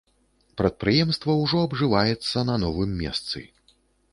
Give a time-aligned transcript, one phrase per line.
[0.61, 3.45] Прадпрыемства ўжо абжываецца на новым месцы.